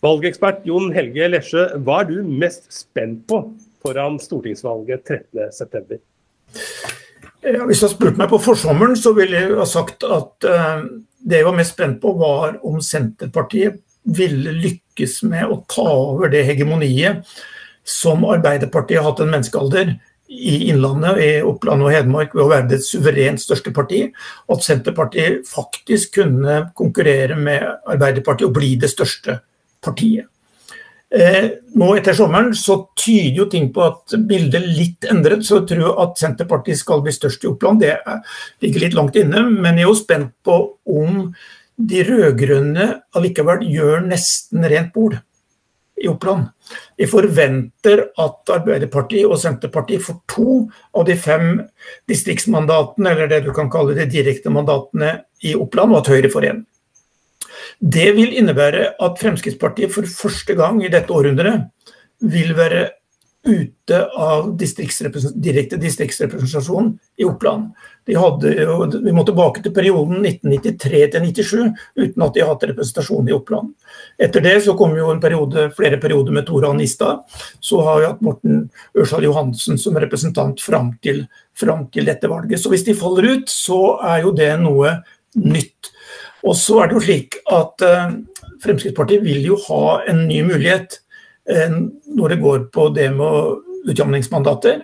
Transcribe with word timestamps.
Valgekspert 0.00 0.64
Jon 0.64 0.88
Helge 0.96 1.28
Lesje, 1.28 1.66
hva 1.84 2.00
er 2.00 2.08
du 2.08 2.20
mest 2.24 2.70
spent 2.72 3.26
på 3.28 3.42
foran 3.84 4.16
stortingsvalget 4.20 5.12
13.9? 5.12 6.00
Ja, 7.44 7.64
hvis 7.68 7.80
du 7.80 7.86
hadde 7.86 7.94
spurt 7.94 8.20
meg 8.20 8.30
på 8.32 8.40
forsommeren, 8.40 8.96
så 8.96 9.12
ville 9.16 9.36
jeg 9.36 9.56
ha 9.56 9.66
sagt 9.68 10.04
at 10.04 10.48
uh, 10.48 10.84
det 11.20 11.40
jeg 11.40 11.48
var 11.48 11.56
mest 11.56 11.76
spent 11.76 12.00
på, 12.00 12.14
var 12.20 12.56
om 12.66 12.80
Senterpartiet 12.84 13.80
ville 14.08 14.54
lykkes 14.56 15.20
med 15.28 15.52
å 15.52 15.60
ta 15.68 15.84
over 15.84 16.32
det 16.32 16.46
hegemoniet 16.48 17.26
som 17.84 18.24
Arbeiderpartiet 18.28 19.00
har 19.00 19.10
hatt 19.10 19.20
en 19.20 19.32
menneskealder 19.34 19.92
i 20.30 20.70
Innlandet, 20.70 21.20
i 21.20 21.30
Oppland 21.44 21.84
og 21.84 21.92
Hedmark 21.92 22.32
ved 22.36 22.44
å 22.44 22.50
være 22.52 22.68
det 22.70 22.80
suverent 22.86 23.42
største 23.42 23.72
parti. 23.74 24.04
At 24.48 24.64
Senterpartiet 24.64 25.44
faktisk 25.48 26.16
kunne 26.20 26.62
konkurrere 26.78 27.36
med 27.36 27.66
Arbeiderpartiet 27.90 28.48
og 28.48 28.56
bli 28.56 28.76
det 28.80 28.92
største 28.92 29.40
partiet. 29.84 30.28
Eh, 31.10 31.46
nå 31.74 31.88
etter 31.98 32.14
sommeren 32.14 32.52
så 32.54 32.76
tyder 32.94 33.40
jo 33.40 33.46
ting 33.50 33.72
på 33.74 33.82
at 33.82 34.14
bildet 34.30 34.66
litt 34.66 35.06
endret. 35.10 35.42
Så 35.46 35.60
jeg 35.60 35.72
tror 35.72 36.02
at 36.04 36.20
Senterpartiet 36.20 36.78
skal 36.78 37.02
bli 37.02 37.14
størst 37.14 37.44
i 37.44 37.50
Oppland. 37.50 37.82
Det 37.82 37.96
ligger 38.62 38.86
litt 38.86 38.98
langt 38.98 39.18
inne. 39.18 39.42
Men 39.50 39.80
jeg 39.80 39.88
er 39.88 39.90
jo 39.90 39.96
spent 39.98 40.36
på 40.46 40.60
om 40.86 41.32
de 41.80 42.04
rød-grønne 42.04 42.86
allikevel 43.16 43.64
gjør 43.66 44.06
nesten 44.06 44.66
rent 44.68 44.92
bord 44.94 45.18
i 46.00 46.08
Oppland. 46.08 46.48
Vi 46.96 47.08
forventer 47.10 48.06
at 48.20 48.52
Arbeiderpartiet 48.54 49.28
og 49.28 49.40
Senterpartiet 49.40 50.04
får 50.04 50.20
to 50.30 50.56
av 50.96 51.04
de 51.08 51.16
fem 51.18 51.60
distriktsmandatene, 52.08 53.12
eller 53.12 53.28
det 53.28 53.42
du 53.44 53.52
kan 53.56 53.70
kalle 53.72 53.96
de 53.98 54.06
direkte 54.08 54.52
mandatene 54.52 55.18
i 55.44 55.56
Oppland, 55.58 55.92
og 55.92 56.02
at 56.02 56.12
Høyre 56.12 56.32
får 56.32 56.48
én. 56.52 56.62
Det 57.80 58.10
vil 58.16 58.36
innebære 58.40 58.94
at 59.02 59.20
Fremskrittspartiet 59.20 59.92
for 59.94 60.08
første 60.08 60.56
gang 60.58 60.82
i 60.84 60.92
dette 60.92 61.12
århundret 61.14 61.68
vil 62.20 62.54
være 62.56 62.88
ute 63.40 63.98
av 64.20 64.50
distriktsrepresent 64.60 65.36
direkte 65.40 65.78
distriktsrepresentasjon 65.80 66.90
i 67.16 67.24
Oppland. 67.24 67.70
Hadde, 68.10 68.50
vi 69.04 69.12
må 69.14 69.22
tilbake 69.24 69.62
til 69.64 69.72
perioden 69.72 70.24
1993 70.26 71.22
97 71.22 71.54
uten 72.00 72.24
at 72.26 72.34
de 72.34 72.42
har 72.42 72.50
hatt 72.50 72.66
representasjon 72.68 73.30
i 73.30 73.34
Oppland. 73.36 73.70
Etter 74.20 74.44
det 74.44 74.56
så 74.66 74.74
kom 74.76 74.96
jo 74.98 75.08
en 75.12 75.22
periode, 75.22 75.68
flere 75.76 76.00
perioder 76.02 76.36
med 76.36 76.48
Tora 76.48 76.72
Nistad. 76.76 77.22
Så 77.64 77.80
har 77.86 78.00
vi 78.00 78.10
hatt 78.10 78.24
Morten 78.26 78.66
Ørsal 78.98 79.24
Johansen 79.24 79.80
som 79.80 79.96
representant 80.02 80.60
fram 80.60 80.92
til, 81.04 81.24
fram 81.56 81.86
til 81.94 82.10
dette 82.10 82.28
valget. 82.28 82.60
Så 82.60 82.72
hvis 82.72 82.84
de 82.88 82.98
faller 82.98 83.30
ut, 83.38 83.48
så 83.48 83.96
er 84.10 84.26
jo 84.26 84.34
det 84.36 84.52
noe 84.60 84.98
nytt. 85.38 85.94
Og 86.46 86.56
så 86.56 86.80
er 86.80 86.90
det 86.90 86.98
jo 86.98 87.04
slik 87.04 87.38
at 87.52 87.86
uh, 87.86 88.12
Fremskrittspartiet 88.62 89.24
vil 89.24 89.44
jo 89.50 89.58
ha 89.68 90.00
en 90.10 90.26
ny 90.28 90.42
mulighet 90.48 91.00
uh, 91.50 91.80
når 92.08 92.34
det 92.34 92.40
går 92.44 92.68
på 92.74 92.88
det 92.96 93.10
med 93.16 93.66
utjamningsmandater. 93.90 94.82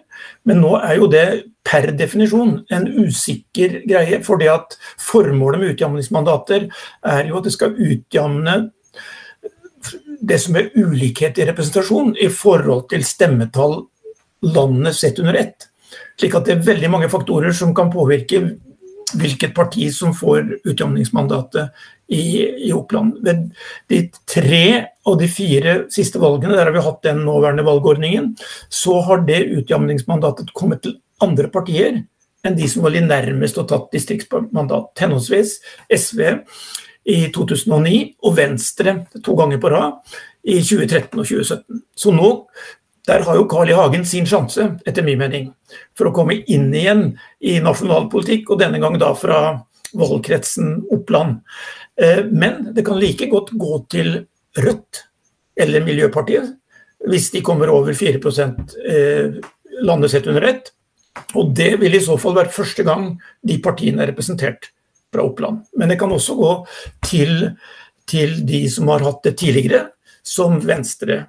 Men 0.48 0.62
nå 0.64 0.76
er 0.80 0.96
jo 1.00 1.08
det 1.12 1.26
per 1.66 1.90
definisjon 1.98 2.60
en 2.72 2.86
usikker 3.04 3.82
greie. 3.88 4.22
fordi 4.24 4.48
at 4.48 4.78
formålet 4.98 5.60
med 5.60 5.74
utjamningsmandater 5.74 6.68
er 7.04 7.28
jo 7.28 7.38
at 7.38 7.44
det 7.44 7.52
skal 7.52 7.76
utjamne 7.76 8.56
det 10.20 10.38
som 10.42 10.56
er 10.56 10.70
ulikhet 10.74 11.38
i 11.38 11.46
representasjon 11.46 12.14
i 12.18 12.28
forhold 12.32 12.88
til 12.90 13.04
stemmetall 13.04 13.84
landet 14.46 14.96
sett 14.96 15.18
under 15.22 15.34
ett. 15.34 15.68
Slik 16.18 16.34
at 16.34 16.48
det 16.48 16.56
er 16.56 16.66
veldig 16.66 16.90
mange 16.90 17.10
faktorer 17.12 17.52
som 17.54 17.74
kan 17.76 17.92
påvirke 17.92 18.42
hvilket 19.14 19.54
parti 19.54 19.86
som 19.94 20.14
får 20.14 20.56
utjamningsmandatet 20.66 21.70
i, 22.08 22.22
i, 22.68 22.72
Oppland. 22.74 23.18
Ved 23.22 23.50
de 23.90 24.00
tre 24.30 24.86
av 25.06 25.18
de 25.20 25.28
fire 25.30 25.76
siste 25.92 26.20
valgene, 26.22 26.56
der 26.56 26.68
har 26.68 26.74
vi 26.74 26.84
hatt 26.84 27.02
den 27.06 27.24
nåværende 27.26 27.66
valgordningen, 27.66 28.32
så 28.68 29.00
har 29.06 29.22
det 29.26 29.44
utjamningsmandatet 29.60 30.52
kommet 30.56 30.82
til 30.86 30.98
andre 31.22 31.50
partier 31.52 32.02
enn 32.46 32.56
de 32.58 32.66
som 32.70 32.84
var 32.84 32.94
litt 32.94 33.08
nærmest 33.08 33.58
og 33.58 33.68
tatt 33.70 33.90
distriktsmandat. 33.94 34.92
Henholdsvis 35.00 35.58
SV 35.90 36.22
i 37.06 37.18
2009 37.34 37.98
og 38.26 38.36
Venstre 38.38 38.98
to 39.24 39.34
ganger 39.38 39.62
på 39.62 39.70
rad 39.72 40.16
i 40.46 40.60
2013 40.60 41.22
og 41.22 41.26
2017. 41.26 41.82
Så 41.98 42.14
nå 42.14 42.30
der 43.06 43.22
har 43.22 43.38
jo 43.38 43.46
Carl 43.48 43.70
I. 43.70 43.74
Hagen 43.78 44.04
sin 44.06 44.26
sjanse, 44.26 44.66
etter 44.86 45.04
min 45.06 45.20
mening, 45.20 45.50
for 45.96 46.10
å 46.10 46.14
komme 46.14 46.40
inn 46.50 46.72
igjen 46.74 47.04
i 47.38 47.58
nasjonalpolitikk, 47.62 48.50
og 48.50 48.60
denne 48.62 48.80
gang 48.82 48.98
da 48.98 49.12
fra 49.14 49.40
valgkretsen 49.96 50.80
Oppland. 50.94 51.38
Eh, 52.00 52.24
men 52.26 52.72
det 52.74 52.82
kan 52.86 52.98
like 53.00 53.28
godt 53.30 53.52
gå 53.54 53.78
til 53.92 54.16
Rødt 54.58 55.04
eller 55.60 55.84
Miljøpartiet, 55.86 56.48
hvis 57.06 57.30
de 57.30 57.44
kommer 57.46 57.70
over 57.70 57.94
4 57.94 58.18
eh, 58.18 59.38
landet 59.86 60.10
sett 60.10 60.26
under 60.26 60.48
ett. 60.50 60.72
Og 61.38 61.54
det 61.56 61.76
vil 61.80 61.94
i 61.94 62.02
så 62.02 62.16
fall 62.20 62.34
være 62.36 62.52
første 62.52 62.82
gang 62.84 63.14
de 63.46 63.60
partiene 63.62 64.02
er 64.02 64.10
representert 64.10 64.72
fra 65.14 65.22
Oppland. 65.22 65.62
Men 65.78 65.92
det 65.92 66.00
kan 66.00 66.12
også 66.12 66.34
gå 66.36 66.50
til, 67.06 67.52
til 68.08 68.34
de 68.48 68.64
som 68.72 68.90
har 68.90 69.06
hatt 69.06 69.22
det 69.24 69.36
tidligere, 69.38 69.86
som 70.26 70.58
Venstre 70.66 71.22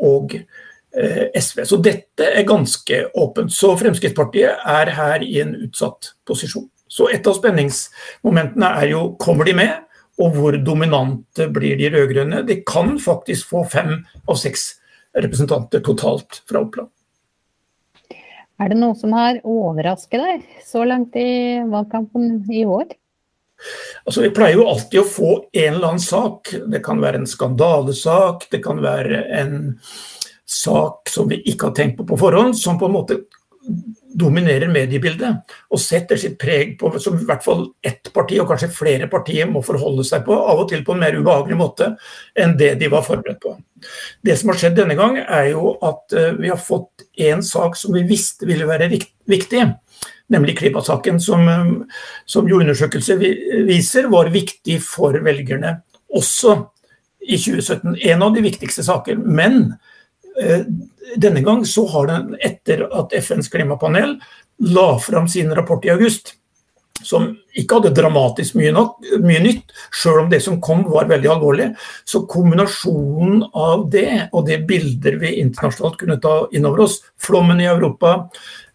og 0.00 0.32
Eh, 0.32 0.46
SV. 0.90 1.62
Så 1.64 1.78
dette 1.84 2.26
er 2.34 2.46
ganske 2.48 3.04
åpent. 3.14 3.52
Så 3.54 3.72
Fremskrittspartiet 3.78 4.64
er 4.66 4.90
her 4.96 5.22
i 5.22 5.38
en 5.42 5.54
utsatt 5.66 6.14
posisjon. 6.26 6.66
Så 6.90 7.06
et 7.14 7.26
av 7.30 7.36
spenningsmomentene 7.38 8.72
er 8.82 8.90
jo 8.90 9.02
kommer 9.22 9.46
de 9.46 9.54
med, 9.60 9.76
og 10.20 10.34
hvor 10.36 10.56
dominante 10.66 11.46
blir 11.54 11.78
de 11.78 11.90
rød-grønne. 11.94 12.42
De 12.46 12.58
kan 12.66 12.96
faktisk 13.00 13.52
få 13.52 13.62
fem 13.70 14.00
av 14.26 14.40
seks 14.40 14.72
representanter 15.14 15.82
totalt 15.86 16.42
fra 16.50 16.64
Oppland. 16.64 16.90
Er 18.60 18.68
det 18.68 18.76
noe 18.76 18.96
som 18.98 19.14
har 19.16 19.38
overrasket 19.48 20.20
deg 20.20 20.64
så 20.66 20.82
langt 20.84 21.14
i 21.16 21.62
valgkampen 21.70 22.42
i 22.52 22.66
år? 22.68 22.90
Altså, 24.04 24.24
Vi 24.26 24.32
pleier 24.36 24.58
jo 24.58 24.68
alltid 24.68 25.00
å 25.00 25.08
få 25.08 25.32
en 25.52 25.74
eller 25.74 25.94
annen 25.94 26.04
sak. 26.04 26.52
Det 26.72 26.82
kan 26.84 27.00
være 27.00 27.22
en 27.22 27.28
skandalesak, 27.28 28.48
det 28.52 28.62
kan 28.64 28.82
være 28.84 29.24
en 29.40 29.54
sak 30.50 31.10
som 31.10 31.28
vi 31.30 31.40
ikke 31.50 31.70
har 31.70 31.76
tenkt 31.76 31.98
på 31.98 32.06
på 32.08 32.18
forhånd, 32.20 32.56
som 32.58 32.78
på 32.80 32.88
en 32.88 32.96
måte 32.96 33.20
dominerer 34.20 34.70
mediebildet 34.72 35.52
og 35.70 35.80
setter 35.80 36.18
sitt 36.18 36.36
preg 36.40 36.72
på 36.80 36.90
som 37.02 37.18
i 37.18 37.26
hvert 37.28 37.44
fall 37.44 37.66
ett 37.86 38.10
parti, 38.14 38.38
og 38.40 38.48
kanskje 38.50 38.70
flere 38.74 39.08
partier, 39.10 39.48
må 39.50 39.62
forholde 39.64 40.04
seg 40.06 40.24
på, 40.26 40.34
av 40.34 40.64
og 40.64 40.70
til 40.70 40.82
på 40.86 40.96
en 40.96 41.02
mer 41.02 41.18
ubehagelig 41.18 41.58
måte 41.60 41.92
enn 42.38 42.56
det 42.58 42.72
de 42.80 42.88
var 42.90 43.04
forberedt 43.06 43.42
på. 43.44 43.54
Det 44.26 44.36
som 44.38 44.50
har 44.50 44.58
skjedd 44.60 44.80
denne 44.80 44.96
gang, 44.98 45.20
er 45.20 45.52
jo 45.52 45.76
at 45.86 46.16
eh, 46.16 46.32
vi 46.40 46.50
har 46.50 46.60
fått 46.60 47.06
en 47.30 47.44
sak 47.46 47.78
som 47.78 47.94
vi 47.94 48.04
visste 48.08 48.48
ville 48.48 48.68
være 48.68 48.90
viktig, 48.90 49.62
nemlig 50.30 50.56
klimasaken, 50.58 51.20
som, 51.22 51.46
eh, 51.48 52.02
som 52.26 52.50
jo 52.50 52.60
undersøkelser 52.64 53.22
viser 53.68 54.10
var 54.10 54.32
viktig 54.34 54.80
for 54.84 55.16
velgerne 55.24 55.78
også 56.16 56.56
i 57.20 57.38
2017. 57.38 57.94
En 58.10 58.22
av 58.26 58.34
de 58.34 58.42
viktigste 58.42 58.82
saker. 58.82 59.20
Men 59.20 59.76
denne 61.20 61.42
gang 61.44 61.64
så 61.68 61.86
har 61.92 62.06
den, 62.10 62.34
etter 62.40 62.86
at 62.96 63.12
FNs 63.16 63.50
klimapanel 63.52 64.14
la 64.60 64.98
fram 64.98 65.28
sin 65.28 65.54
rapport 65.54 65.84
i 65.84 65.90
august, 65.92 66.34
som 67.02 67.30
ikke 67.56 67.78
hadde 67.78 67.94
dramatisk 67.96 68.56
mye, 68.58 68.72
nok, 68.76 68.98
mye 69.24 69.40
nytt, 69.42 69.72
sjøl 69.96 70.24
om 70.24 70.30
det 70.32 70.42
som 70.44 70.58
kom 70.62 70.82
var 70.90 71.08
veldig 71.10 71.30
alvorlig. 71.32 71.70
Så 72.04 72.26
kombinasjonen 72.28 73.46
av 73.56 73.86
det 73.92 74.28
og 74.36 74.44
det 74.48 74.60
bilder 74.68 75.16
vi 75.22 75.38
internasjonalt 75.40 75.96
kunne 76.00 76.18
ta 76.22 76.34
inn 76.52 76.68
over 76.68 76.84
oss, 76.84 77.00
flommen 77.20 77.62
i 77.62 77.68
Europa, 77.70 78.28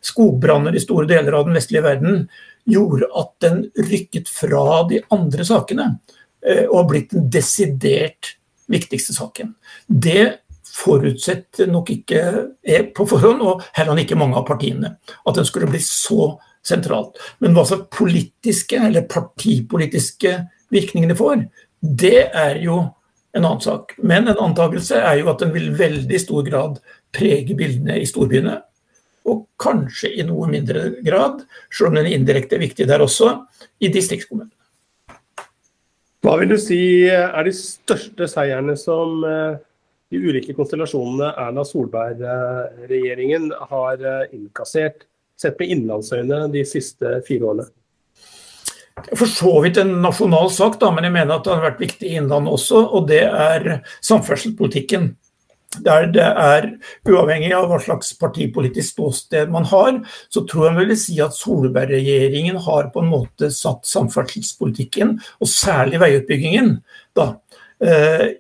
skogbranner 0.06 0.76
i 0.76 0.82
store 0.82 1.10
deler 1.10 1.38
av 1.38 1.46
den 1.48 1.58
vestlige 1.58 1.86
verden, 1.86 2.26
gjorde 2.66 3.12
at 3.14 3.32
den 3.46 3.62
rykket 3.92 4.32
fra 4.32 4.82
de 4.90 5.04
andre 5.14 5.46
sakene 5.46 5.92
eh, 6.42 6.66
og 6.66 6.80
har 6.80 6.90
blitt 6.90 7.14
den 7.14 7.30
desidert 7.30 8.34
viktigste 8.72 9.14
saken. 9.14 9.54
Det 9.86 10.45
forutsetter 10.76 11.70
nok 11.72 11.92
ikke 11.94 12.24
er 12.60 12.90
på 12.96 13.08
forhånd, 13.10 13.44
og 13.46 13.64
heller 13.78 14.02
ikke 14.02 14.18
mange 14.20 14.38
av 14.40 14.48
partiene, 14.48 14.96
at 15.00 15.38
den 15.38 15.48
skulle 15.48 15.70
bli 15.72 15.82
så 15.84 16.34
sentralt. 16.66 17.20
Men 17.44 17.56
hva 17.56 17.66
slags 17.68 17.90
politiske 17.96 18.80
eller 18.88 19.08
partipolitiske 19.10 20.36
virkninger 20.74 21.14
det 21.14 21.20
får, 21.20 21.46
det 21.80 22.28
er 22.34 22.60
jo 22.64 22.82
en 23.36 23.44
annen 23.44 23.64
sak. 23.64 23.96
Men 23.98 24.30
en 24.32 24.42
antakelse 24.50 25.00
er 25.00 25.20
jo 25.20 25.30
at 25.32 25.44
den 25.44 25.54
vil 25.56 25.74
veldig 25.78 26.22
stor 26.22 26.46
grad 26.48 26.80
prege 27.16 27.58
bildene 27.58 28.00
i 28.02 28.08
storbyene. 28.10 28.58
Og 29.26 29.48
kanskje 29.62 30.12
i 30.20 30.26
noe 30.26 30.48
mindre 30.52 30.92
grad, 31.06 31.42
selv 31.74 31.92
om 31.92 32.00
den 32.00 32.12
indirekte 32.14 32.58
er 32.58 32.64
viktig 32.64 32.88
der 32.90 33.04
også, 33.04 33.32
i 33.82 33.90
distriktskommunene. 33.94 34.52
Hva 36.26 36.40
vil 36.42 36.56
du 36.56 36.58
si 36.58 36.80
er 37.06 37.46
de 37.46 37.52
største 37.54 38.26
seierne 38.30 38.74
som 38.82 39.20
eh, 39.30 39.58
de 40.12 40.22
ulike 40.22 40.54
konstellasjonene 40.58 41.32
Erna 41.42 41.66
Solberg-regjeringen 41.66 43.50
har 43.72 44.02
eh, 44.02 44.36
innkassert, 44.38 45.08
sett 45.40 45.58
med 45.60 45.74
innlandsøyne, 45.74 46.46
de 46.54 46.62
siste 46.68 47.18
fire 47.28 47.52
årene? 47.52 47.72
for 49.16 49.28
så 49.28 49.52
vidt 49.64 49.78
en 49.82 49.98
nasjonal 50.04 50.50
sak, 50.54 50.80
da, 50.80 50.90
men 50.94 51.08
jeg 51.08 51.16
mener 51.18 51.36
at 51.36 51.46
det 51.46 51.54
har 51.54 51.66
vært 51.66 51.84
viktig 51.84 52.08
i 52.08 52.18
Innlandet 52.20 52.56
også, 52.56 52.82
og 52.96 53.10
det 53.10 53.26
er 53.28 53.80
samferdselspolitikken. 54.06 55.14
Der 55.84 56.06
det 56.08 56.24
er, 56.24 56.70
uavhengig 57.04 57.50
av 57.52 57.68
hva 57.68 57.82
slags 57.84 58.14
partipolitisk 58.16 58.94
ståsted 58.94 59.52
man 59.52 59.68
har, 59.68 59.98
så 60.32 60.46
tror 60.48 60.70
jeg 60.70 60.78
vil 60.78 60.96
si 61.02 61.18
at 61.24 61.36
Solberg-regjeringen 61.36 62.62
har 62.64 62.88
på 62.94 63.04
en 63.04 63.12
måte 63.12 63.52
satt 63.52 63.84
samferdselspolitikken, 63.90 65.18
og 65.44 65.52
særlig 65.52 66.00
veiutbyggingen, 66.06 66.78
da, 67.20 67.34
eh, 67.84 68.40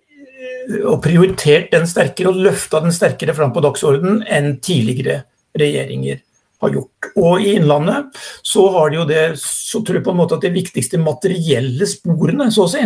og 0.85 1.01
prioritert 1.05 1.71
den 1.73 1.87
sterkere 1.89 2.31
og 2.31 2.39
løfta 2.47 2.81
den 2.83 2.95
sterkere 2.95 3.35
fram 3.37 3.53
på 3.55 3.63
dagsordenen 3.65 4.23
enn 4.25 4.57
tidligere 4.63 5.23
regjeringer 5.55 6.23
har 6.65 6.71
gjort. 6.73 7.09
Og 7.19 7.41
i 7.43 7.53
Innlandet 7.55 8.17
så 8.45 8.65
har 8.73 8.91
de 8.91 8.99
jo 8.99 9.05
det 9.07 9.23
så 9.41 9.81
tror 9.83 9.99
jeg 9.99 10.05
på 10.05 10.13
en 10.13 10.19
måte 10.19 10.37
at 10.37 10.45
de 10.45 10.51
viktigste 10.55 10.99
materielle 11.01 11.87
sporene 11.89 12.47
så 12.53 12.65
å 12.65 12.71
si, 12.71 12.83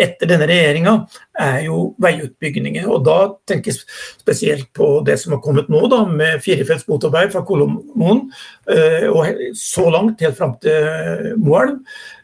etter 0.00 0.30
denne 0.30 0.48
regjeringa 0.50 0.94
er 1.40 1.60
jo 1.68 1.92
veiutbygginger. 2.02 2.88
Og 2.90 3.04
da 3.06 3.18
tenker 3.48 3.72
jeg 3.72 3.82
spesielt 4.20 4.70
på 4.76 4.94
det 5.06 5.18
som 5.22 5.36
har 5.36 5.42
kommet 5.44 5.70
nå, 5.72 5.84
da, 5.92 6.02
med 6.08 6.42
firefelts 6.44 6.88
motorvei 6.90 7.28
fra 7.32 7.44
Kolomoen 7.46 8.26
eh, 8.70 9.08
og 9.10 9.54
så 9.58 9.88
langt 9.92 10.24
helt 10.24 10.38
fram 10.38 10.56
til 10.62 11.32
Moelv. 11.42 11.78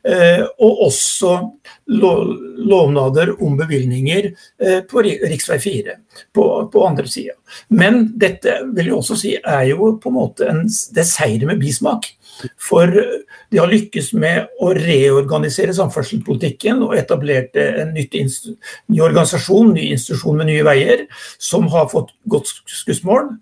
Eh, 0.06 0.44
og 0.62 0.82
også 0.86 1.32
lovnader 1.90 3.32
om 3.42 3.56
bevilgninger 3.58 4.28
eh, 4.30 4.78
på 4.86 5.02
rv. 5.02 5.34
4 5.62 5.96
på, 6.34 6.44
på 6.72 6.84
andre 6.86 7.08
sida. 7.10 7.34
Men 7.74 8.04
dette 8.20 8.60
vil 8.76 8.92
jeg 8.92 8.94
også 8.94 9.18
si 9.18 9.34
er 9.38 9.64
jo 9.72 9.96
på 9.98 10.12
en 10.12 10.16
måte 10.18 10.46
en, 10.52 10.62
det 10.94 11.02
er 11.02 11.10
seier 11.10 11.48
med 11.50 11.58
bismak. 11.62 12.06
For 12.62 12.86
de 12.94 13.58
har 13.58 13.70
lykkes 13.70 14.12
med 14.14 14.46
å 14.62 14.70
reorganisere 14.78 15.74
samferdselspolitikken 15.74 16.84
og 16.86 16.94
etablerte 17.00 17.66
en 17.82 17.94
ny 17.96 19.02
organisasjon, 19.02 19.74
ny 19.74 19.90
institusjon 19.96 20.38
med 20.38 20.52
Nye 20.52 20.66
Veier, 20.68 21.06
som 21.42 21.66
har 21.74 21.90
fått 21.90 22.14
godt 22.30 22.54
skussmål. 22.70 23.32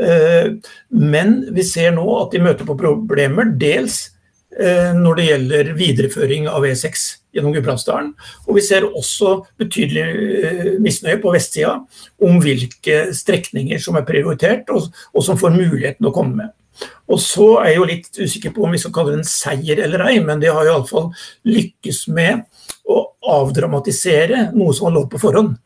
Eh, 0.00 0.54
men 0.88 1.42
vi 1.52 1.66
ser 1.66 1.92
nå 1.92 2.06
at 2.22 2.32
de 2.32 2.46
møter 2.48 2.64
på 2.64 2.78
problemer, 2.80 3.52
dels 3.60 4.06
Eh, 4.08 4.17
når 4.58 5.18
det 5.18 5.24
gjelder 5.28 5.68
videreføring 5.78 6.48
av 6.50 6.64
E6 6.66 7.04
gjennom 7.38 7.54
Gudbrandsdalen. 7.54 8.12
Og 8.46 8.58
vi 8.58 8.64
ser 8.64 8.86
også 8.88 9.38
betydelig 9.60 10.04
eh, 10.04 10.70
misnøye 10.82 11.20
på 11.22 11.32
vestsida 11.34 11.76
om 12.24 12.40
hvilke 12.42 13.08
strekninger 13.16 13.80
som 13.82 13.98
er 13.98 14.06
prioritert, 14.08 14.70
og, 14.72 14.90
som 15.24 15.38
får 15.40 15.54
muligheten 15.56 16.08
å 16.08 16.14
komme 16.14 16.42
med. 16.42 16.54
Og 17.10 17.18
så 17.22 17.46
er 17.62 17.72
jeg 17.72 17.78
jo 17.78 17.86
litt 17.90 18.18
usikker 18.20 18.52
på 18.54 18.66
om 18.66 18.74
vi 18.74 18.80
skal 18.80 18.94
kalle 18.94 19.14
det 19.14 19.22
en 19.22 19.30
seier 19.30 19.80
eller 19.82 20.04
ei, 20.06 20.18
men 20.22 20.42
de 20.42 20.50
har 20.52 20.66
iallfall 20.66 21.08
lykkes 21.48 22.04
med 22.14 22.44
å 22.88 23.00
avdramatisere 23.38 24.50
noe 24.54 24.76
som 24.76 24.88
var 24.88 25.00
lov 25.00 25.08
på 25.10 25.22
forhånd. 25.22 25.56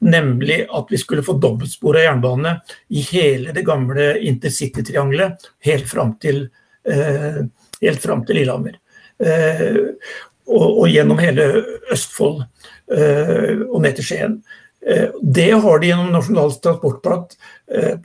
Nemlig 0.00 0.62
at 0.72 0.92
vi 0.92 1.00
skulle 1.00 1.24
få 1.24 1.34
dobbeltspora 1.40 2.04
jernbane 2.06 2.54
i 2.96 3.02
hele 3.10 3.54
det 3.56 3.64
gamle 3.66 4.14
intercitytriangelet 4.30 5.48
helt 5.66 5.88
fram 5.88 6.14
til 6.20 6.46
eh, 6.88 7.42
helt 7.84 8.02
fram 8.02 8.24
til 8.26 8.40
Lillehammer. 8.40 8.78
Eh, 9.20 9.76
og, 10.50 10.66
og, 10.66 10.86
gjennom 10.90 11.20
hele 11.20 11.46
Østfold 11.92 12.42
eh, 12.96 13.60
og 13.68 13.80
ned 13.84 13.98
til 13.98 14.08
Skien. 14.08 14.38
Eh, 14.80 15.10
det 15.22 15.50
har 15.62 15.80
de 15.80 15.90
gjennom 15.90 16.12
Nasjonal 16.14 16.54
transportplan, 16.64 17.26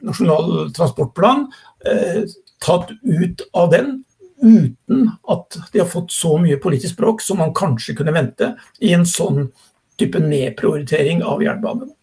nasjonal 0.05 0.73
transportplan 0.75 1.47
tatt 2.61 2.91
ut 3.01 3.41
av 3.57 3.71
den 3.73 3.95
uten 4.41 5.07
at 5.31 5.57
de 5.73 5.81
har 5.81 5.89
fått 5.89 6.13
så 6.13 6.35
mye 6.41 6.59
politisk 6.61 6.93
språk 6.93 7.23
som 7.23 7.39
man 7.41 7.53
kanskje 7.55 7.95
kunne 7.97 8.13
vente 8.13 8.51
i 8.83 8.91
en 8.93 9.05
sånn 9.09 9.47
type 9.99 10.19
nedprioritering 10.19 11.23
av 11.23 11.43
jernbanen. 11.43 11.93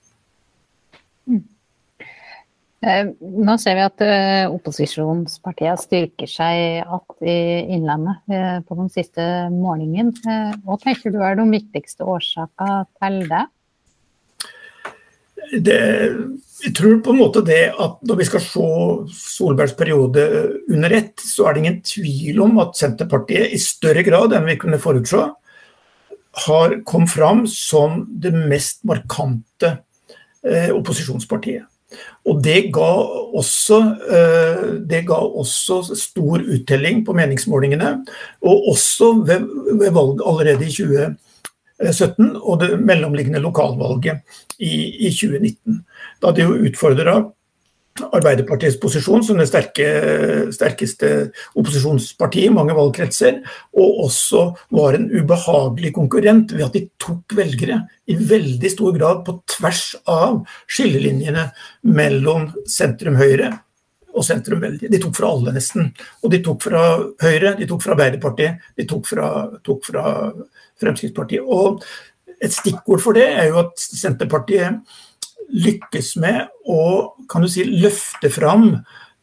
Eh, 2.82 3.12
nå 3.22 3.54
ser 3.62 3.76
vi 3.78 3.82
at 3.84 4.02
eh, 4.02 4.50
opposisjonspartiene 4.50 5.78
styrker 5.78 6.26
seg 6.26 6.58
igjen 6.58 7.28
i 7.30 7.36
Innlandet 7.76 8.34
eh, 8.34 8.56
på 8.66 8.74
den 8.74 8.90
siste 8.90 9.24
målingen. 9.54 10.10
Hva 10.64 10.78
tenker 10.82 11.14
du 11.14 11.20
er 11.22 11.38
de 11.38 11.46
viktigste 11.52 12.08
årsakene 12.10 12.80
til 12.98 13.20
det? 13.30 13.44
det? 15.68 15.78
Jeg 16.62 16.74
tror 16.78 16.98
på 17.06 17.14
en 17.14 17.22
måte 17.22 17.44
det 17.46 17.68
at 17.70 18.02
når 18.06 18.18
vi 18.18 18.26
skal 18.26 18.42
se 18.48 18.66
Solbergs 19.14 19.78
periode 19.78 20.26
under 20.70 20.98
ett, 20.98 21.14
så 21.22 21.46
er 21.46 21.54
det 21.54 21.62
ingen 21.62 21.80
tvil 21.86 22.42
om 22.42 22.58
at 22.62 22.74
Senterpartiet 22.78 23.54
i 23.54 23.62
større 23.62 24.02
grad 24.06 24.34
enn 24.34 24.46
vi 24.50 24.58
kunne 24.58 24.82
forutse, 24.82 25.28
har 26.46 26.78
kommet 26.88 27.12
fram 27.12 27.42
som 27.50 28.06
det 28.08 28.32
mest 28.34 28.80
markante 28.88 29.76
opposisjonspartiet. 30.42 31.68
Og 32.28 32.38
det 32.44 32.70
ga, 32.74 32.90
også, 33.34 33.80
eh, 34.06 34.64
det 34.90 35.02
ga 35.08 35.18
også 35.18 35.82
stor 35.98 36.42
uttelling 36.42 37.02
på 37.06 37.16
meningsmålingene, 37.18 37.92
og 38.42 38.68
også 38.74 39.12
ved, 39.26 39.46
ved 39.80 39.90
valg 39.90 40.22
allerede 40.26 40.68
i 40.68 40.74
2017 40.76 42.36
og 42.36 42.60
det 42.62 42.80
mellomliggende 42.80 43.42
lokalvalget 43.42 44.22
i, 44.58 45.06
i 45.06 45.10
2019. 45.10 45.82
Da 46.22 46.34
det 46.34 46.46
jo 46.46 46.60
utfordra 46.68 47.16
Arbeiderpartiets 48.00 48.78
posisjon 48.80 49.24
som 49.24 49.36
det 49.36 49.46
sterke, 49.50 49.86
sterkeste 50.54 51.08
opposisjonspartiet 51.60 52.48
i 52.48 52.54
mange 52.54 52.76
valgkretser, 52.76 53.42
og 53.76 53.98
også 54.06 54.44
var 54.72 54.96
en 54.96 55.10
ubehagelig 55.12 55.92
konkurrent 55.98 56.54
ved 56.56 56.64
at 56.66 56.78
de 56.78 56.86
tok 57.02 57.36
velgere 57.36 57.82
i 58.08 58.16
veldig 58.16 58.70
stor 58.72 58.96
grad 58.96 59.20
på 59.26 59.36
tvers 59.56 59.84
av 60.08 60.40
skillelinjene 60.72 61.50
mellom 61.92 62.48
sentrum-høyre 62.64 63.52
og 64.12 64.26
sentrum-veldig. 64.26 64.88
De 64.92 65.00
tok 65.00 65.14
fra 65.16 65.30
alle, 65.32 65.54
nesten. 65.56 65.92
Og 66.24 66.32
de 66.32 66.40
tok 66.44 66.64
fra 66.66 66.82
Høyre, 67.22 67.54
de 67.60 67.68
tok 67.68 67.84
fra 67.84 67.94
Arbeiderpartiet, 67.96 68.66
de 68.76 68.88
tok 68.88 69.06
fra, 69.08 69.28
tok 69.64 69.86
fra 69.88 70.04
Fremskrittspartiet. 70.80 71.44
Og 71.44 71.84
et 72.42 72.52
stikkord 72.52 73.02
for 73.04 73.16
det 73.16 73.28
er 73.30 73.48
jo 73.52 73.62
at 73.62 73.80
Senterpartiet 73.80 74.80
lykkes 75.52 76.16
med 76.22 76.48
å 76.68 76.82
kan 77.30 77.44
du 77.44 77.50
si, 77.50 77.64
løfte 77.68 78.30
fram 78.32 78.74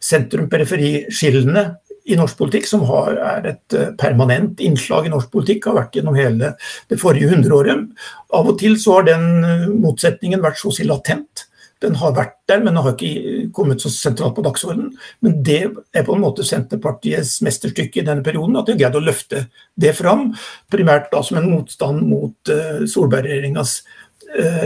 sentrum-periferi-skillene 0.04 1.66
i 2.10 2.18
norsk 2.18 2.40
politikk, 2.40 2.66
som 2.70 2.86
har, 2.90 3.18
er 3.36 3.52
et 3.52 3.76
eh, 3.78 3.92
permanent 4.00 4.62
innslag 4.64 5.06
i 5.06 5.12
norsk 5.14 5.30
politikk, 5.34 5.68
har 5.70 5.78
vært 5.78 6.00
gjennom 6.00 6.18
hele 6.18 6.56
det 6.90 6.98
forrige 7.02 7.30
hundreåret. 7.34 7.86
Av 8.34 8.50
og 8.50 8.58
til 8.62 8.80
så 8.82 9.00
har 9.00 9.10
den 9.12 9.28
eh, 9.44 9.70
motsetningen 9.70 10.42
vært 10.44 10.62
så 10.62 10.72
å 10.72 10.76
si 10.76 10.88
latent. 10.88 11.46
Den 11.80 11.96
har 11.96 12.16
vært 12.16 12.34
der, 12.50 12.60
men 12.60 12.74
den 12.74 12.82
har 12.84 12.96
ikke 12.96 13.46
kommet 13.56 13.84
så 13.84 13.92
sentralt 13.94 14.34
på 14.36 14.44
dagsordenen. 14.44 14.90
Men 15.24 15.38
det 15.48 15.62
er 15.96 16.04
på 16.08 16.16
en 16.16 16.24
måte 16.26 16.44
Senterpartiets 16.44 17.38
mesterstykke 17.46 18.02
i 18.02 18.08
denne 18.10 18.26
perioden, 18.26 18.58
at 18.60 18.68
de 18.68 18.76
har 18.76 18.82
greid 18.82 18.98
å 19.00 19.04
løfte 19.06 19.46
det 19.80 19.94
fram. 19.96 20.34
Primært 20.74 21.08
da 21.14 21.22
som 21.24 21.40
en 21.40 21.48
motstand 21.54 22.04
mot 22.10 22.52
uh, 22.52 22.84
Solberg-regjeringas 22.84 23.78
Eh, 23.80 23.99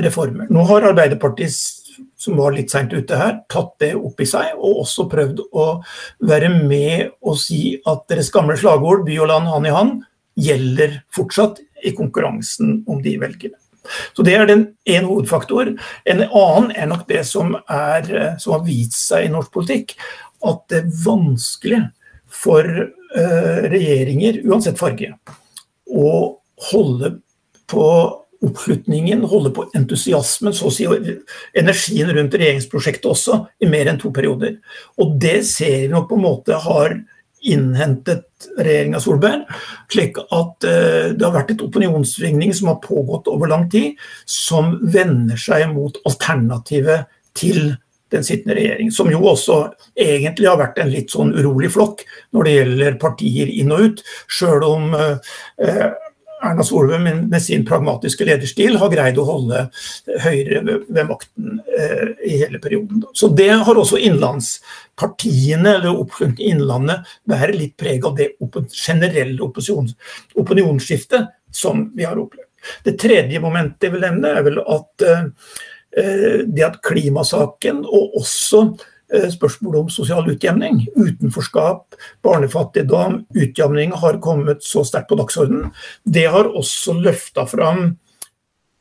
reformer. 0.03 0.49
Nå 0.51 0.65
har 0.67 0.89
Arbeiderpartiet, 0.89 1.55
som 2.19 2.37
var 2.39 2.55
litt 2.55 2.71
seint 2.73 2.93
ute 2.93 3.17
her, 3.17 3.37
tatt 3.51 3.75
det 3.79 3.93
opp 3.95 4.19
i 4.19 4.27
seg, 4.27 4.55
og 4.57 4.83
også 4.83 5.05
prøvd 5.11 5.43
å 5.53 5.67
være 6.27 6.49
med 6.55 7.13
og 7.21 7.37
si 7.39 7.77
at 7.89 8.07
deres 8.11 8.31
gamle 8.33 8.57
slagord 8.59 9.05
'by 9.07 9.19
og 9.23 9.29
land 9.31 9.51
hand 9.51 9.69
i 9.69 9.75
hand' 9.75 10.01
gjelder 10.35 11.01
fortsatt 11.13 11.61
i 11.83 11.93
konkurransen 11.95 12.83
om 12.87 13.01
de 13.03 13.17
velgerne. 13.21 13.59
Så 14.15 14.23
Det 14.23 14.33
er 14.33 14.45
den 14.45 14.67
ene 14.85 15.07
hovedfaktor. 15.07 15.73
En 16.05 16.21
annen 16.23 16.71
er 16.71 16.87
nok 16.87 17.07
det 17.07 17.25
som, 17.27 17.55
er, 17.69 18.37
som 18.39 18.53
har 18.55 18.63
vist 18.63 18.95
seg 18.95 19.25
i 19.25 19.33
norsk 19.33 19.51
politikk, 19.51 19.97
at 20.43 20.63
det 20.71 20.79
er 20.83 20.93
vanskelig 21.03 21.81
for 22.33 22.63
uh, 22.63 23.61
regjeringer, 23.69 24.41
uansett 24.47 24.79
farge, 24.79 25.11
å 25.87 26.39
holde 26.71 27.17
på 27.69 27.85
oppslutningen, 28.43 29.23
holde 29.29 29.53
på 29.55 29.65
entusiasmen, 29.77 30.55
så 30.55 30.67
å 30.69 30.73
si 30.73 30.87
energien 30.87 32.11
rundt 32.13 32.35
regjeringsprosjektet 32.35 33.09
også, 33.09 33.39
i 33.63 33.69
mer 33.71 33.89
enn 33.91 34.01
to 34.01 34.11
perioder. 34.15 34.57
Og 35.01 35.17
det 35.21 35.41
ser 35.49 35.85
vi 35.85 35.91
nok 35.93 36.09
på 36.11 36.19
en 36.19 36.25
måte 36.27 36.59
har 36.65 36.97
innhentet 37.43 38.47
regjeringa 38.57 38.99
Solberg, 39.03 39.47
slik 39.91 40.19
at 40.23 40.67
uh, 40.67 41.11
det 41.11 41.23
har 41.23 41.35
vært 41.35 41.53
et 41.55 41.63
opinionssvingning 41.65 42.53
som 42.55 42.71
har 42.71 42.83
pågått 42.83 43.27
over 43.31 43.51
lang 43.51 43.67
tid, 43.71 43.99
som 44.29 44.77
vender 44.93 45.39
seg 45.39 45.67
mot 45.73 45.99
alternativet 46.07 47.09
til 47.37 47.73
den 48.13 48.25
sittende 48.25 48.55
regjering, 48.59 48.91
som 48.93 49.09
jo 49.09 49.23
også 49.25 49.57
egentlig 49.97 50.45
har 50.45 50.59
vært 50.59 50.77
en 50.79 50.91
litt 50.93 51.09
sånn 51.11 51.33
urolig 51.33 51.71
flokk 51.73 52.03
når 52.35 52.45
det 52.45 52.53
gjelder 52.53 52.99
partier 53.01 53.49
inn 53.49 53.73
og 53.73 53.87
ut. 53.87 54.03
Sjøl 54.29 54.65
om 54.67 54.93
uh, 54.93 55.33
Erna 56.43 56.63
Solberg 56.63 57.01
med, 57.29 57.41
sin 57.41 57.65
pragmatiske 57.65 58.25
lederstil 58.27 58.77
har 58.81 58.91
greid 58.91 59.19
å 59.19 59.25
holde 59.27 59.65
Høyre 60.23 60.61
ved, 60.65 61.03
makten 61.07 61.61
eh, 61.77 62.13
i 62.27 62.37
hele 62.41 62.59
perioden. 62.63 63.03
Så 63.15 63.29
det 63.35 63.49
har 63.63 63.79
også 63.79 63.99
innlandspartiene, 64.01 65.77
eller 65.77 66.39
Innlandet, 66.43 67.09
bærer 67.29 67.55
litt 67.57 67.77
preg 67.79 68.05
av 68.05 68.17
det 68.19 68.33
generelle 68.69 69.51
opinionsskiftet 70.35 71.31
som 71.53 71.87
vi 71.95 72.07
har 72.07 72.19
opplevd. 72.19 72.49
Det 72.83 72.95
tredje 72.99 73.41
momentet 73.43 73.87
jeg 73.87 73.95
vil 73.95 74.05
nevne, 74.05 74.35
er 74.37 74.45
vel 74.45 74.59
at 74.63 75.07
eh, 75.07 75.23
det 76.47 76.65
at 76.65 76.81
klimasaken 76.85 77.83
og 77.85 78.17
også 78.21 78.65
Eh, 78.67 78.92
spørsmålet 79.33 79.79
om 79.81 79.89
sosial 79.93 80.29
utjevning. 80.31 80.83
Utenforskap, 80.95 81.97
barnefattigdom, 82.25 83.23
utjevning 83.35 83.93
har 84.01 84.19
kommet 84.23 84.63
så 84.65 84.85
sterkt 84.87 85.11
på 85.11 85.19
dagsordenen. 85.19 85.73
Det 86.03 86.25
har 86.33 86.49
også 86.49 86.95
løfta 86.99 87.45
fram 87.49 87.91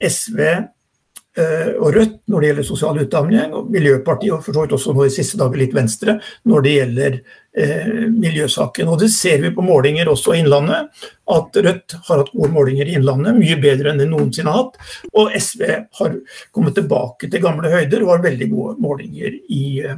SV 0.02 0.40
eh, 0.42 1.70
og 1.78 1.92
Rødt 1.94 2.18
når 2.30 2.40
det 2.40 2.50
gjelder 2.50 2.68
sosial 2.68 3.02
utjevning, 3.04 3.54
og 3.56 3.70
Miljøpartiet 3.72 4.36
og 4.36 4.44
for 4.44 4.56
så 4.56 4.64
vidt 4.64 4.76
også 4.78 4.96
nå 4.96 5.06
i 5.06 5.14
siste 5.14 5.40
dager 5.40 5.62
litt 5.62 5.76
Venstre 5.76 6.18
når 6.48 6.66
det 6.66 6.74
gjelder 6.78 7.20
eh, 7.56 8.08
miljøsaken. 8.10 8.88
Og 8.88 8.98
Det 9.00 9.10
ser 9.12 9.40
vi 9.42 9.52
på 9.54 9.64
målinger 9.64 10.08
også 10.08 10.34
i 10.34 10.42
Innlandet, 10.42 10.90
at 11.32 11.56
Rødt 11.56 11.96
har 12.08 12.22
hatt 12.22 12.32
gode 12.32 12.52
målinger 12.52 12.88
i 12.88 12.96
Innlandet, 12.98 13.38
mye 13.38 13.58
bedre 13.60 13.92
enn 13.92 14.02
de 14.02 14.08
noensinne 14.10 14.52
har 14.52 14.64
hatt. 14.64 14.80
Og 15.12 15.32
SV 15.36 15.64
har 16.00 16.18
kommet 16.50 16.76
tilbake 16.78 17.30
til 17.30 17.44
gamle 17.44 17.72
høyder 17.72 18.04
og 18.04 18.16
har 18.16 18.26
veldig 18.28 18.50
gode 18.52 18.76
målinger 18.82 19.40
i, 19.48 19.64
eh, 19.86 19.96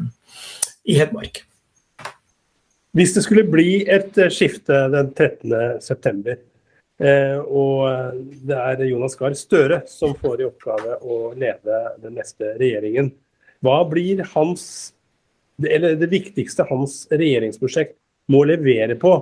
i 0.85 0.99
Hedmark. 1.01 1.45
Hvis 2.95 3.15
det 3.17 3.25
skulle 3.25 3.47
bli 3.51 3.83
et 3.91 4.19
eh, 4.19 4.31
skifte 4.31 4.85
den 4.93 5.11
13.9, 5.11 6.37
eh, 7.03 7.39
og 7.43 8.21
det 8.47 8.55
er 8.55 8.85
Jonas 8.87 9.19
Gahr 9.19 9.35
Støre 9.35 9.83
som 9.91 10.15
får 10.15 10.43
i 10.43 10.47
oppgave 10.47 11.01
å 11.03 11.33
lede 11.35 11.81
den 12.03 12.15
neste 12.21 12.55
regjeringen, 12.61 13.11
hva 13.65 13.81
blir 13.89 14.23
hans, 14.35 14.94
eller 15.63 15.99
det 16.01 16.11
viktigste 16.11 16.67
hans 16.71 17.05
regjeringsprosjekt 17.13 17.97
må 18.33 18.43
levere 18.49 18.97
på, 19.01 19.13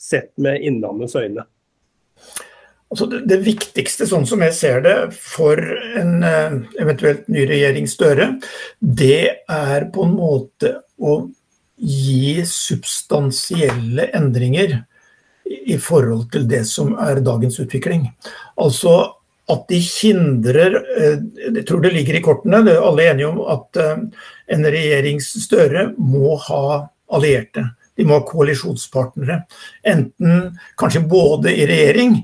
sett 0.00 0.32
med 0.40 0.62
Innlandets 0.64 1.16
øyne? 1.18 1.44
Altså 2.92 3.06
det, 3.08 3.22
det, 3.30 3.38
viktigste, 3.46 4.04
sånn 4.08 4.26
som 4.28 4.42
jeg 4.44 4.52
ser 4.56 4.82
det, 4.84 4.96
for 5.16 5.56
en 5.96 6.18
uh, 6.20 6.58
eventuelt 6.80 7.24
ny 7.32 7.46
regjering 7.48 7.88
Støre, 7.88 8.34
det 8.80 9.46
er 9.48 9.86
på 9.94 10.04
en 10.04 10.16
måte 10.18 10.74
å 11.00 11.22
gi 11.82 12.42
substansielle 12.46 14.10
endringer 14.14 14.82
i 15.48 15.78
forhold 15.80 16.28
til 16.34 16.44
det 16.50 16.62
som 16.68 16.92
er 17.00 17.22
dagens 17.24 17.56
utvikling. 17.64 18.10
Altså 18.60 18.92
at 19.50 19.64
de 19.68 19.78
hindrer 19.82 20.76
eh, 20.78 21.16
Jeg 21.56 21.64
tror 21.66 21.82
det 21.82 21.90
ligger 21.96 22.18
i 22.18 22.22
kortene, 22.24 22.62
det 22.66 22.76
er 22.76 22.86
alle 22.86 23.08
enige 23.10 23.32
om 23.32 23.40
at 23.50 23.80
en 23.82 24.04
en 24.52 24.66
regjeringsstøre 24.68 25.92
må 25.98 26.36
ha 26.48 26.64
allierte. 27.12 27.64
De 27.96 28.06
må 28.08 28.18
ha 28.18 28.26
koalisjonspartnere. 28.26 29.42
Enten 29.84 30.52
kanskje 30.80 31.04
både 31.08 31.52
i 31.54 31.66
regjering 31.68 32.18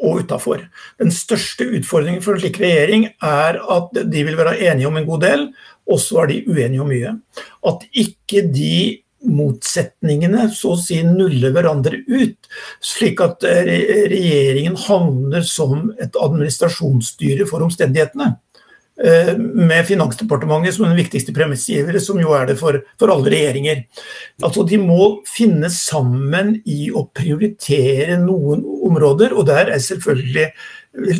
og 0.00 0.22
utafor. 0.22 0.62
Den 1.00 1.12
største 1.12 1.66
utfordringen 1.76 2.22
for 2.24 2.36
en 2.36 2.44
slik 2.44 2.60
regjering 2.62 3.10
er 3.10 3.60
at 3.60 3.92
de 4.00 4.24
vil 4.26 4.38
være 4.38 4.56
enige 4.70 4.88
om 4.88 4.96
en 4.96 5.08
god 5.08 5.26
del, 5.26 5.46
og 5.90 6.00
så 6.00 6.22
er 6.22 6.30
de 6.30 6.42
uenige 6.48 6.84
om 6.84 6.90
mye. 6.90 7.14
At 7.66 7.84
ikke 7.90 8.46
de 8.48 9.02
motsetningene 9.26 10.46
så 10.54 10.74
å 10.74 10.80
si 10.80 11.00
nuller 11.04 11.52
hverandre 11.54 12.00
ut, 12.08 12.50
slik 12.84 13.20
at 13.24 13.44
regjeringen 13.44 14.78
havner 14.86 15.44
som 15.46 15.90
et 16.00 16.16
administrasjonsstyre 16.16 17.48
for 17.50 17.66
omstendighetene. 17.66 18.32
Eh, 19.04 19.36
med 19.38 19.86
Finansdepartementet 19.86 20.74
som 20.74 20.84
den 20.84 20.98
viktigste 20.98 21.32
premissgivere, 21.32 22.00
som 22.00 22.18
jo 22.20 22.34
er 22.36 22.50
det 22.50 22.58
for, 22.60 22.76
for, 23.00 23.08
alle 23.08 23.32
regjeringer. 23.32 23.86
Altså 24.44 24.66
De 24.68 24.76
må 24.76 25.06
finne 25.28 25.70
sammen 25.72 26.58
i 26.68 26.90
å 26.92 27.06
prioritere 27.16 28.18
noen 28.20 28.60
områder, 28.90 29.32
og 29.32 29.48
der 29.48 29.72
er 29.72 29.80
selvfølgelig 29.80 30.50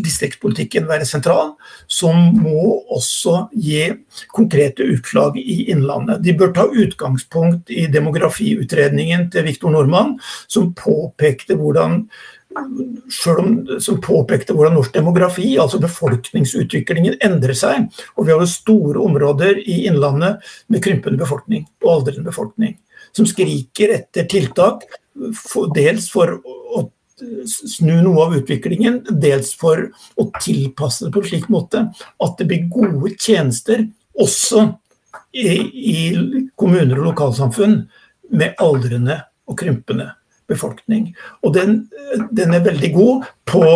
distriktspolitikken 0.05 0.89
være 0.91 1.07
sentral, 1.07 1.55
som 1.89 2.19
må 2.43 2.83
også 2.91 3.47
gi 3.55 3.87
konkrete 4.35 4.85
utslag 4.85 5.39
i 5.41 5.71
Innlandet. 5.71 6.21
De 6.27 6.35
bør 6.37 6.53
ta 6.57 6.67
utgangspunkt 6.67 7.71
i 7.73 7.87
demografiutredningen 7.89 9.29
til 9.33 9.47
Viktor 9.47 9.73
Nordmann, 9.73 10.19
som 10.51 10.75
påpekte 10.75 11.57
hvordan 11.57 12.03
selv 13.11 13.39
om, 13.39 13.81
som 13.81 14.01
påpekte 14.03 14.55
hvordan 14.55 14.75
norsk 14.75 14.95
demografi, 14.95 15.53
altså 15.61 15.81
befolkningsutviklingen, 15.83 17.19
endrer 17.25 17.57
seg. 17.57 17.89
Og 18.17 18.27
vi 18.27 18.35
har 18.35 18.47
store 18.51 19.03
områder 19.03 19.61
i 19.63 19.85
Innlandet 19.91 20.43
med 20.71 20.83
krympende 20.85 21.21
befolkning 21.21 21.67
og 21.85 21.93
aldrende 21.95 22.27
befolkning. 22.27 22.77
Som 23.17 23.27
skriker 23.27 23.95
etter 23.97 24.27
tiltak, 24.31 24.87
dels 25.75 26.11
for 26.13 26.39
å 26.41 26.89
snu 27.47 27.99
noe 28.01 28.27
av 28.27 28.37
utviklingen, 28.39 29.03
dels 29.11 29.53
for 29.59 29.91
å 30.17 30.29
tilpasse 30.41 31.07
det 31.07 31.15
på 31.15 31.23
en 31.23 31.31
slik 31.33 31.51
måte 31.53 31.83
at 31.93 32.39
det 32.39 32.47
blir 32.49 32.71
gode 32.73 33.13
tjenester 33.21 33.85
også 34.17 34.71
i, 35.37 35.51
i 35.69 35.99
kommuner 36.59 36.97
og 36.97 37.11
lokalsamfunn 37.11 37.77
med 38.31 38.57
aldrende 38.63 39.19
og 39.51 39.59
krympende 39.61 40.09
befolkning. 40.51 41.11
Og 41.47 41.55
den, 41.57 41.83
den 42.35 42.55
er 42.57 42.67
veldig 42.67 42.93
god 42.97 43.29
på 43.49 43.67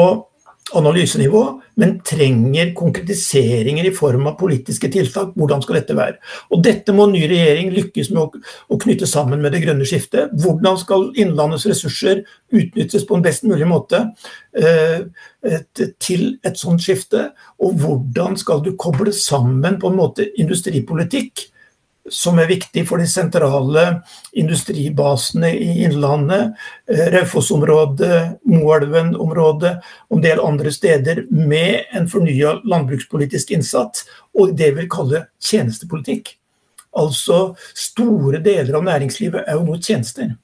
analysenivå, 0.72 1.42
men 1.80 1.98
trenger 2.06 2.70
konkretiseringer 2.76 3.84
i 3.84 3.92
form 3.94 4.28
av 4.30 4.36
politiske 4.38 4.88
tiltak. 4.92 5.34
Hvordan 5.38 5.62
skal 5.62 5.78
dette 5.78 5.96
være? 5.98 6.16
Og 6.54 6.62
Dette 6.64 6.94
må 6.96 7.06
ny 7.10 7.24
regjering 7.30 7.72
lykkes 7.74 8.10
med 8.14 8.22
å, 8.22 8.42
å, 8.72 8.78
knytte 8.80 9.08
sammen 9.10 9.42
med 9.44 9.54
det 9.54 9.60
grønne 9.66 9.86
skiftet. 9.88 10.32
Hvordan 10.40 10.78
skal 10.80 11.10
Innlandets 11.20 11.66
ressurser 11.70 12.24
utnyttes 12.54 13.06
på 13.06 13.18
en 13.18 13.24
best 13.26 13.44
mulig 13.46 13.68
måte 13.68 14.00
eh, 14.56 15.04
til 16.02 16.26
et 16.42 16.60
sånt 16.60 16.82
skifte? 16.84 17.28
Og 17.60 17.76
hvordan 17.82 18.38
skal 18.40 18.64
du 18.64 18.72
koble 18.80 19.12
sammen 19.14 19.78
på 19.82 19.92
en 19.92 20.00
måte 20.00 20.30
industripolitikk 20.40 21.50
som 22.10 22.38
er 22.38 22.50
viktig 22.50 22.84
for 22.88 23.00
de 23.00 23.06
sentrale 23.08 23.84
industribasene 24.36 25.50
i 25.56 25.84
Innlandet, 25.86 26.52
eh, 26.90 27.06
Raufoss-området, 27.14 28.40
Moelven-området 28.44 29.74
og 30.10 30.16
en 30.18 30.24
del 30.24 30.40
andre 30.44 30.72
steder, 30.72 31.24
med 31.30 31.84
en 31.92 32.08
fornya 32.08 32.58
landbrukspolitisk 32.64 33.50
innsats 33.56 34.04
og 34.34 34.56
det 34.56 34.74
vi 34.76 34.88
kaller 34.90 35.28
tjenestepolitikk. 35.40 36.36
Altså 36.94 37.56
store 37.74 38.38
deler 38.44 38.76
av 38.78 38.84
næringslivet 38.86 39.48
er 39.48 39.58
jo 39.58 39.66
nå 39.66 39.80
tjenester. 39.80 40.36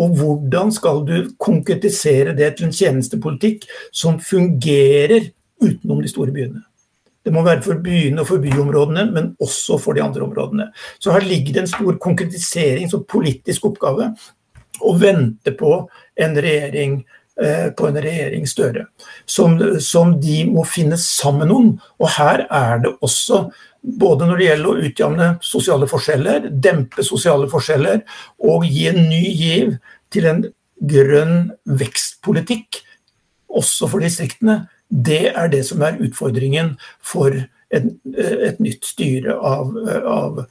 Og 0.00 0.16
hvordan 0.16 0.72
skal 0.72 1.04
du 1.04 1.16
konkretisere 1.38 2.32
det 2.36 2.56
til 2.56 2.70
en 2.70 2.76
tjenestepolitikk 2.76 3.66
som 3.92 4.18
fungerer 4.18 5.28
utenom 5.62 6.00
de 6.00 6.08
store 6.08 6.32
byene? 6.32 6.64
Det 7.22 7.32
må 7.34 7.44
være 7.46 7.62
for 7.62 7.78
byene 7.82 8.22
og 8.22 8.28
for 8.28 8.42
byområdene, 8.42 9.06
men 9.14 9.32
også 9.42 9.78
for 9.82 9.94
de 9.94 10.02
andre 10.02 10.24
områdene. 10.26 10.68
Så 10.98 11.14
her 11.14 11.24
ligger 11.26 11.54
det 11.54 11.64
en 11.64 11.70
stor 11.70 11.98
konkretisering 12.02 12.90
og 12.96 13.06
politisk 13.10 13.68
oppgave 13.70 14.10
å 14.82 14.94
vente 14.98 15.54
på 15.54 15.74
en 16.18 16.38
regjering 16.42 16.96
eh, 17.40 17.68
på 17.76 17.88
en 17.88 17.98
regjering 18.02 18.48
Støre, 18.48 18.86
som, 19.24 19.54
som, 19.80 20.16
de 20.20 20.42
må 20.50 20.64
finne 20.68 20.98
sammen 21.00 21.52
om. 21.54 21.68
Og 22.02 22.10
her 22.16 22.46
er 22.48 22.82
det 22.84 22.94
også, 23.04 23.44
både 23.82 24.28
når 24.28 24.40
det 24.40 24.48
gjelder 24.48 24.70
å 24.70 24.88
utjevne 24.88 25.30
sosiale 25.46 25.88
forskjeller, 25.90 26.50
dempe 26.64 27.06
sosiale 27.06 27.48
forskjeller 27.50 28.02
og 28.50 28.66
gi 28.66 28.88
en 28.90 29.02
ny 29.06 29.24
giv 29.30 29.76
til 30.12 30.28
en 30.30 30.46
grønn 30.82 31.52
vekstpolitikk, 31.78 32.82
også 33.52 33.86
for 33.92 34.02
distriktene, 34.02 34.64
det 34.92 35.32
er 35.32 35.48
det 35.52 35.64
som 35.66 35.82
er 35.82 36.00
utfordringen 36.04 36.76
for 37.00 37.32
et, 37.72 37.88
et 38.12 38.58
nytt 38.60 38.84
styre 38.84 39.32
av, 39.32 39.72
av, 40.04 40.42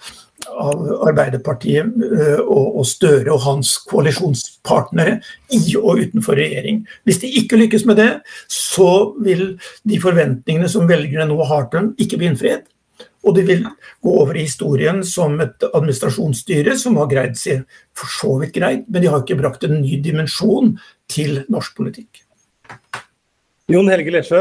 av 0.49 0.81
Arbeiderpartiet 1.11 1.91
eh, 2.07 2.39
og, 2.41 2.79
og, 2.81 2.85
Støre 2.89 3.35
og 3.35 3.43
hans 3.45 3.75
koalisjonspartnere 3.89 5.19
i 5.53 5.61
og 5.77 6.01
utenfor 6.01 6.39
regjering. 6.41 6.81
Hvis 7.05 7.21
de 7.21 7.29
ikke 7.41 7.59
lykkes 7.61 7.85
med 7.89 8.01
det, 8.01 8.11
så 8.49 9.13
vil 9.21 9.51
de 9.85 10.01
forventningene 10.01 10.69
som 10.71 10.89
velgerne 10.89 11.29
nå 11.29 11.37
har 11.45 11.69
til 11.69 11.83
dem, 11.83 11.91
ikke 12.01 12.21
bli 12.21 12.31
innfridd. 12.31 12.65
Og 13.21 13.37
de 13.37 13.45
vil 13.45 13.67
gå 14.01 14.15
over 14.17 14.37
i 14.37 14.47
historien 14.47 15.03
som 15.05 15.37
et 15.43 15.61
administrasjonsstyre 15.69 16.73
som 16.81 16.97
har 16.97 17.09
greid 17.11 17.37
seg 17.37 17.67
for 17.97 18.09
så 18.09 18.33
vidt 18.41 18.55
greit, 18.57 18.89
men 18.89 19.03
de 19.05 19.13
har 19.13 19.21
ikke 19.21 19.37
brakt 19.37 19.67
en 19.67 19.77
ny 19.83 20.01
dimensjon 20.01 20.73
til 21.11 21.43
norsk 21.53 21.77
politikk. 21.77 22.25
Jon 23.71 23.87
Helge 23.87 24.11
Lesjø, 24.11 24.39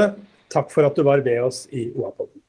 takk 0.50 0.72
for 0.72 0.82
at 0.88 0.96
du 0.98 1.04
var 1.06 1.20
ved 1.22 1.38
oss 1.44 1.68
i 1.70 1.84
OA-podden. 1.94 2.40